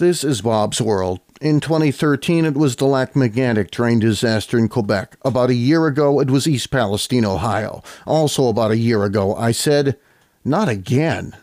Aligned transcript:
This 0.00 0.24
is 0.24 0.40
Bob's 0.40 0.80
World. 0.80 1.20
In 1.42 1.60
2013, 1.60 2.46
it 2.46 2.54
was 2.54 2.74
the 2.74 2.86
Lac-Mégantic 2.86 3.70
train 3.70 3.98
disaster 3.98 4.56
in 4.56 4.70
Quebec. 4.70 5.18
About 5.26 5.50
a 5.50 5.54
year 5.54 5.86
ago, 5.86 6.20
it 6.20 6.30
was 6.30 6.48
East 6.48 6.70
Palestine, 6.70 7.26
Ohio. 7.26 7.82
Also, 8.06 8.48
about 8.48 8.70
a 8.70 8.78
year 8.78 9.04
ago, 9.04 9.36
I 9.36 9.52
said, 9.52 9.98
Not 10.42 10.70
again. 10.70 11.36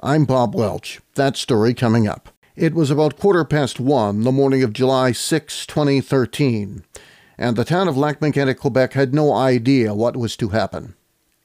I'm 0.00 0.24
Bob 0.24 0.54
Welch. 0.54 1.00
That 1.16 1.36
story 1.36 1.74
coming 1.74 2.08
up. 2.08 2.30
It 2.56 2.72
was 2.72 2.90
about 2.90 3.18
quarter 3.18 3.44
past 3.44 3.78
one 3.78 4.22
the 4.22 4.32
morning 4.32 4.62
of 4.62 4.72
July 4.72 5.12
6, 5.12 5.66
2013, 5.66 6.84
and 7.36 7.56
the 7.56 7.64
town 7.66 7.88
of 7.88 7.98
Lac-Mégantic, 7.98 8.56
Quebec 8.56 8.94
had 8.94 9.12
no 9.12 9.34
idea 9.34 9.94
what 9.94 10.16
was 10.16 10.34
to 10.38 10.48
happen. 10.48 10.94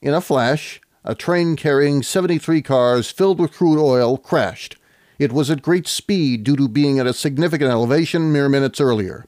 In 0.00 0.14
a 0.14 0.22
flash, 0.22 0.80
a 1.04 1.14
train 1.14 1.56
carrying 1.56 2.02
73 2.02 2.62
cars 2.62 3.10
filled 3.10 3.38
with 3.38 3.52
crude 3.52 3.78
oil 3.78 4.16
crashed 4.16 4.78
it 5.18 5.32
was 5.32 5.50
at 5.50 5.62
great 5.62 5.86
speed 5.86 6.44
due 6.44 6.56
to 6.56 6.68
being 6.68 6.98
at 6.98 7.06
a 7.06 7.14
significant 7.14 7.70
elevation 7.70 8.32
mere 8.32 8.48
minutes 8.48 8.80
earlier. 8.80 9.26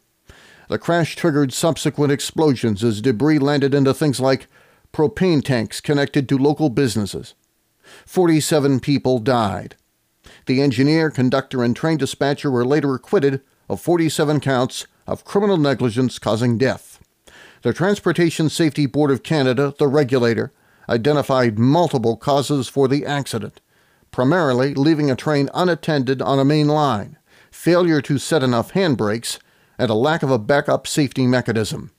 The 0.69 0.79
crash 0.79 1.15
triggered 1.15 1.53
subsequent 1.53 2.13
explosions 2.13 2.83
as 2.83 3.01
debris 3.01 3.39
landed 3.39 3.75
into 3.75 3.95
things 3.95 4.19
like 4.19 4.49
propane 4.93 5.45
tanks 5.45 5.81
connected 5.81 6.29
to 6.29 6.39
local 6.39 6.71
businesses. 6.71 7.35
47 8.05 8.81
people 8.81 9.19
died. 9.19 9.77
The 10.47 10.61
engineer, 10.61 11.11
conductor, 11.11 11.63
and 11.63 11.77
train 11.77 11.99
dispatcher 11.99 12.51
were 12.51 12.65
later 12.65 12.95
acquitted 12.95 13.43
of 13.69 13.81
47 13.81 14.41
counts 14.41 14.87
of 15.07 15.25
criminal 15.25 15.57
negligence 15.57 16.19
causing 16.19 16.59
death. 16.59 17.01
The 17.63 17.73
Transportation 17.73 18.49
Safety 18.49 18.87
Board 18.87 19.11
of 19.11 19.23
Canada, 19.23 19.75
the 19.79 19.89
regulator, 19.89 20.53
identified 20.89 21.59
multiple 21.59 22.17
causes 22.17 22.69
for 22.69 22.89
the 22.89 23.05
accident 23.05 23.61
primarily 24.17 24.73
leaving 24.73 25.11
a 25.11 25.15
train 25.15 25.51
unattended 25.53 26.23
on 26.23 26.39
a 26.39 26.45
main 26.45 26.69
line, 26.69 27.19
failure 27.51 28.01
to 28.01 28.17
set 28.17 28.43
enough 28.43 28.73
handbrakes, 28.73 29.39
and 29.77 29.91
a 29.91 29.95
lack 29.95 30.23
of 30.23 30.31
a 30.31 30.39
backup 30.39 30.87
safety 30.87 31.27
mechanism. 31.27 31.91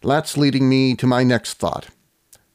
That's 0.00 0.36
leading 0.36 0.68
me 0.68 0.94
to 0.94 1.04
my 1.04 1.24
next 1.24 1.54
thought. 1.54 1.88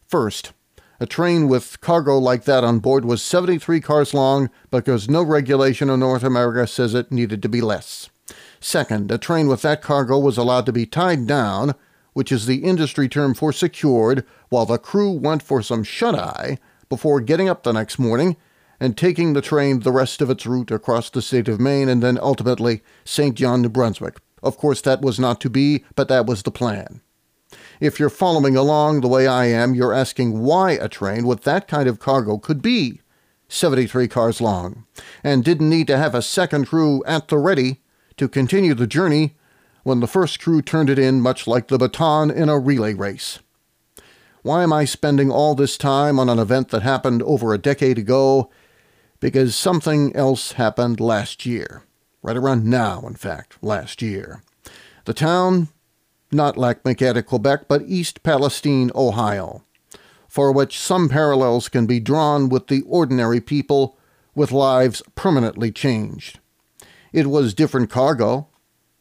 First, 0.07 0.53
a 1.01 1.05
train 1.05 1.49
with 1.49 1.81
cargo 1.81 2.17
like 2.17 2.45
that 2.45 2.63
on 2.63 2.79
board 2.79 3.03
was 3.03 3.21
73 3.21 3.81
cars 3.81 4.13
long 4.13 4.49
because 4.71 5.09
no 5.09 5.21
regulation 5.21 5.89
in 5.89 5.99
North 5.99 6.23
America 6.23 6.65
says 6.65 6.93
it 6.93 7.11
needed 7.11 7.41
to 7.41 7.49
be 7.49 7.59
less. 7.59 8.09
Second, 8.61 9.11
a 9.11 9.17
train 9.17 9.49
with 9.49 9.63
that 9.63 9.81
cargo 9.81 10.17
was 10.17 10.37
allowed 10.37 10.65
to 10.65 10.71
be 10.71 10.85
tied 10.85 11.27
down, 11.27 11.75
which 12.13 12.31
is 12.31 12.45
the 12.45 12.63
industry 12.63 13.09
term 13.09 13.33
for 13.33 13.51
secured, 13.51 14.25
while 14.47 14.65
the 14.65 14.77
crew 14.77 15.11
went 15.11 15.43
for 15.43 15.61
some 15.61 15.83
shut 15.83 16.15
eye 16.15 16.57
before 16.87 17.19
getting 17.19 17.49
up 17.49 17.63
the 17.63 17.73
next 17.73 17.99
morning 17.99 18.37
and 18.79 18.97
taking 18.97 19.33
the 19.33 19.41
train 19.41 19.79
the 19.79 19.91
rest 19.91 20.21
of 20.21 20.29
its 20.29 20.45
route 20.45 20.71
across 20.71 21.09
the 21.09 21.21
state 21.21 21.47
of 21.47 21.59
Maine 21.59 21.89
and 21.89 22.01
then 22.01 22.17
ultimately 22.21 22.81
St. 23.03 23.35
John, 23.35 23.61
New 23.61 23.69
Brunswick. 23.69 24.19
Of 24.41 24.57
course, 24.57 24.81
that 24.81 25.01
was 25.01 25.19
not 25.19 25.41
to 25.41 25.49
be, 25.49 25.83
but 25.95 26.07
that 26.07 26.25
was 26.25 26.43
the 26.43 26.51
plan. 26.51 27.01
If 27.79 27.99
you're 27.99 28.09
following 28.09 28.55
along 28.55 29.01
the 29.01 29.07
way 29.07 29.27
I 29.27 29.45
am, 29.45 29.73
you're 29.73 29.93
asking 29.93 30.41
why 30.41 30.71
a 30.71 30.89
train 30.89 31.25
with 31.25 31.43
that 31.43 31.67
kind 31.67 31.87
of 31.87 31.99
cargo 31.99 32.37
could 32.37 32.61
be 32.61 33.01
73 33.47 34.07
cars 34.07 34.39
long 34.39 34.85
and 35.23 35.43
didn't 35.43 35.69
need 35.69 35.87
to 35.87 35.97
have 35.97 36.13
a 36.13 36.21
second 36.21 36.67
crew 36.67 37.03
at 37.05 37.27
the 37.27 37.37
ready 37.37 37.81
to 38.17 38.27
continue 38.27 38.73
the 38.73 38.87
journey 38.87 39.35
when 39.83 40.01
the 40.01 40.07
first 40.07 40.39
crew 40.39 40.61
turned 40.61 40.89
it 40.89 40.99
in, 40.99 41.21
much 41.21 41.47
like 41.47 41.67
the 41.67 41.77
baton 41.77 42.29
in 42.29 42.49
a 42.49 42.59
relay 42.59 42.93
race. 42.93 43.39
Why 44.41 44.63
am 44.63 44.71
I 44.71 44.85
spending 44.85 45.31
all 45.31 45.55
this 45.55 45.77
time 45.77 46.19
on 46.19 46.29
an 46.29 46.39
event 46.39 46.69
that 46.69 46.81
happened 46.81 47.21
over 47.23 47.53
a 47.53 47.57
decade 47.57 47.97
ago 47.97 48.49
because 49.19 49.55
something 49.55 50.15
else 50.15 50.53
happened 50.53 50.99
last 50.99 51.45
year. 51.45 51.83
Right 52.21 52.37
around 52.37 52.65
now, 52.65 53.03
in 53.07 53.15
fact, 53.15 53.57
last 53.61 54.01
year. 54.01 54.43
The 55.05 55.13
town, 55.13 55.69
not 56.31 56.57
Lac-Mégantic, 56.57 57.25
Quebec, 57.25 57.67
but 57.67 57.83
East 57.85 58.23
Palestine, 58.23 58.91
Ohio, 58.93 59.63
for 60.27 60.51
which 60.51 60.77
some 60.77 61.07
parallels 61.07 61.69
can 61.69 61.85
be 61.85 61.99
drawn 61.99 62.49
with 62.49 62.67
the 62.67 62.81
ordinary 62.81 63.39
people 63.39 63.97
with 64.35 64.51
lives 64.51 65.01
permanently 65.15 65.71
changed. 65.71 66.39
It 67.13 67.27
was 67.27 67.53
different 67.53 67.89
cargo. 67.89 68.47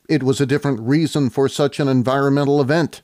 It 0.09 0.23
was 0.23 0.41
a 0.41 0.47
different 0.47 0.81
reason 0.81 1.29
for 1.29 1.49
such 1.49 1.79
an 1.81 1.89
environmental 1.89 2.61
event. 2.61 3.03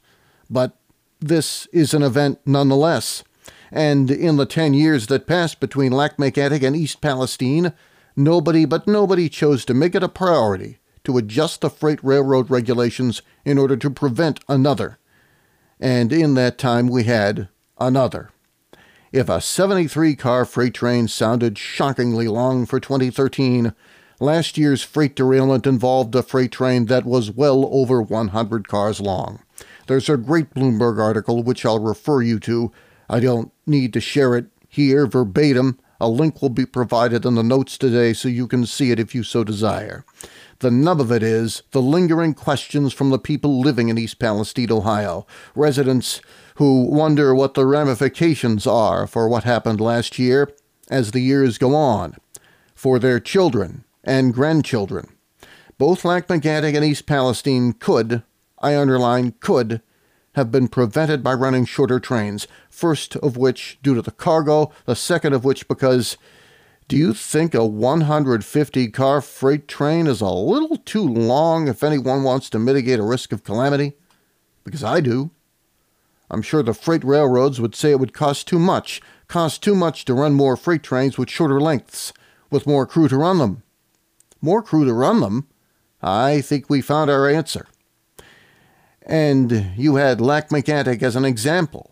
But 0.48 0.76
this 1.20 1.66
is 1.72 1.92
an 1.92 2.02
event 2.02 2.38
nonetheless 2.46 3.25
and 3.74 4.08
in 4.08 4.36
the 4.36 4.46
ten 4.46 4.72
years 4.72 5.08
that 5.08 5.26
passed 5.26 5.58
between 5.58 5.90
Lac-Mégantic 5.90 6.62
and 6.62 6.76
East 6.76 7.00
Palestine, 7.00 7.72
nobody 8.14 8.64
but 8.64 8.86
nobody 8.86 9.28
chose 9.28 9.64
to 9.64 9.74
make 9.74 9.96
it 9.96 10.02
a 10.04 10.08
priority 10.08 10.78
to 11.02 11.18
adjust 11.18 11.60
the 11.60 11.68
freight 11.68 11.98
railroad 12.02 12.48
regulations 12.48 13.20
in 13.44 13.58
order 13.58 13.76
to 13.76 13.90
prevent 13.90 14.38
another. 14.48 14.98
And 15.80 16.12
in 16.12 16.34
that 16.34 16.56
time 16.56 16.86
we 16.86 17.02
had 17.02 17.48
another. 17.76 18.30
If 19.10 19.28
a 19.28 19.40
73 19.40 20.14
car 20.14 20.44
freight 20.44 20.74
train 20.74 21.08
sounded 21.08 21.58
shockingly 21.58 22.28
long 22.28 22.66
for 22.66 22.78
2013, 22.78 23.74
last 24.20 24.56
year's 24.56 24.84
freight 24.84 25.16
derailment 25.16 25.66
involved 25.66 26.14
a 26.14 26.22
freight 26.22 26.52
train 26.52 26.86
that 26.86 27.04
was 27.04 27.32
well 27.32 27.68
over 27.72 28.00
100 28.00 28.68
cars 28.68 29.00
long. 29.00 29.40
There's 29.88 30.08
a 30.08 30.16
great 30.16 30.54
Bloomberg 30.54 31.00
article, 31.00 31.42
which 31.42 31.66
I'll 31.66 31.80
refer 31.80 32.22
you 32.22 32.38
to, 32.40 32.72
I 33.09 33.20
don't 33.20 33.53
need 33.66 33.92
to 33.92 34.00
share 34.00 34.34
it 34.37 34.47
here 34.69 35.06
verbatim. 35.06 35.78
A 36.00 36.09
link 36.09 36.42
will 36.42 36.50
be 36.50 36.66
provided 36.66 37.25
in 37.25 37.34
the 37.34 37.42
notes 37.42 37.78
today 37.78 38.12
so 38.12 38.28
you 38.28 38.47
can 38.47 38.66
see 38.66 38.91
it 38.91 38.98
if 38.98 39.15
you 39.15 39.22
so 39.22 39.44
desire. 39.44 40.04
The 40.59 40.70
nub 40.70 41.00
of 41.00 41.12
it 41.12 41.22
is 41.22 41.62
the 41.72 41.82
lingering 41.82 42.34
questions 42.34 42.93
from 42.93 43.10
the 43.10 43.19
people 43.19 43.60
living 43.60 43.88
in 43.88 43.98
East 43.98 44.19
Palestine, 44.19 44.72
Ohio, 44.72 45.26
residents 45.54 46.20
who 46.56 46.84
wonder 46.84 47.34
what 47.34 47.54
the 47.54 47.66
ramifications 47.66 48.66
are 48.66 49.06
for 49.06 49.28
what 49.28 49.44
happened 49.44 49.81
last 49.81 50.19
year 50.19 50.50
as 50.91 51.10
the 51.10 51.20
years 51.20 51.59
go 51.59 51.75
on, 51.75 52.16
for 52.75 52.98
their 52.98 53.20
children 53.20 53.84
and 54.03 54.34
grandchildren. 54.34 55.09
Both 55.78 56.04
Lac-Mégantic 56.04 56.75
and 56.75 56.84
East 56.84 57.06
Palestine 57.06 57.72
could, 57.72 58.22
I 58.60 58.76
underline 58.76 59.34
could, 59.41 59.82
have 60.34 60.50
been 60.50 60.68
prevented 60.68 61.22
by 61.22 61.32
running 61.34 61.64
shorter 61.64 61.98
trains, 61.98 62.46
first 62.68 63.16
of 63.16 63.36
which 63.36 63.78
due 63.82 63.94
to 63.94 64.02
the 64.02 64.10
cargo, 64.10 64.72
the 64.84 64.96
second 64.96 65.32
of 65.32 65.44
which 65.44 65.66
because 65.68 66.16
do 66.86 66.96
you 66.96 67.14
think 67.14 67.54
a 67.54 67.64
150 67.64 68.88
car 68.88 69.22
freight 69.22 69.66
train 69.66 70.06
is 70.06 70.20
a 70.20 70.28
little 70.28 70.76
too 70.76 71.02
long 71.02 71.66
if 71.66 71.82
anyone 71.82 72.22
wants 72.22 72.50
to 72.50 72.58
mitigate 72.58 72.98
a 72.98 73.04
risk 73.04 73.32
of 73.32 73.42
calamity? 73.42 73.94
Because 74.64 74.84
I 74.84 75.00
do. 75.00 75.30
I'm 76.30 76.42
sure 76.42 76.62
the 76.62 76.74
freight 76.74 77.04
railroads 77.04 77.60
would 77.60 77.74
say 77.74 77.90
it 77.90 78.00
would 78.00 78.12
cost 78.12 78.46
too 78.46 78.58
much, 78.58 79.00
cost 79.28 79.62
too 79.62 79.74
much 79.74 80.04
to 80.04 80.14
run 80.14 80.34
more 80.34 80.56
freight 80.56 80.82
trains 80.82 81.16
with 81.16 81.30
shorter 81.30 81.60
lengths, 81.60 82.12
with 82.50 82.66
more 82.66 82.86
crew 82.86 83.08
to 83.08 83.16
run 83.16 83.38
them. 83.38 83.62
More 84.42 84.62
crew 84.62 84.84
to 84.84 84.92
run 84.92 85.20
them? 85.20 85.46
I 86.02 86.42
think 86.42 86.68
we 86.68 86.82
found 86.82 87.10
our 87.10 87.28
answer. 87.28 87.66
And 89.06 89.72
you 89.76 89.97
had 89.97 90.20
Lac-Mégantic 90.20 91.03
as 91.03 91.16
an 91.16 91.25
example 91.25 91.91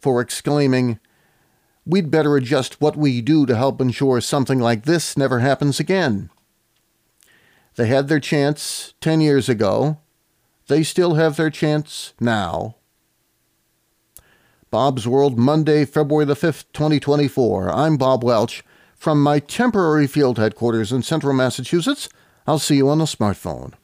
for 0.00 0.20
exclaiming, 0.20 0.98
We'd 1.86 2.10
better 2.10 2.36
adjust 2.36 2.80
what 2.80 2.96
we 2.96 3.20
do 3.20 3.44
to 3.44 3.56
help 3.56 3.80
ensure 3.80 4.20
something 4.20 4.58
like 4.58 4.84
this 4.84 5.18
never 5.18 5.40
happens 5.40 5.78
again. 5.78 6.30
They 7.76 7.86
had 7.88 8.08
their 8.08 8.20
chance 8.20 8.94
10 9.00 9.20
years 9.20 9.48
ago. 9.48 9.98
They 10.68 10.82
still 10.82 11.14
have 11.14 11.36
their 11.36 11.50
chance 11.50 12.14
now. 12.18 12.76
Bob's 14.70 15.06
World, 15.06 15.38
Monday, 15.38 15.84
February 15.84 16.24
the 16.24 16.34
5th, 16.34 16.64
2024. 16.72 17.70
I'm 17.70 17.96
Bob 17.98 18.24
Welch. 18.24 18.64
From 18.96 19.22
my 19.22 19.38
temporary 19.38 20.06
field 20.06 20.38
headquarters 20.38 20.90
in 20.90 21.02
central 21.02 21.34
Massachusetts, 21.34 22.08
I'll 22.46 22.58
see 22.58 22.76
you 22.76 22.88
on 22.88 22.98
the 22.98 23.04
smartphone. 23.04 23.74